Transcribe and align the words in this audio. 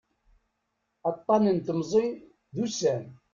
Aṭṭan 1.09 1.43
n 1.55 1.57
temẓi 1.65 2.07
d 2.55 2.57
ussan. 2.65 3.03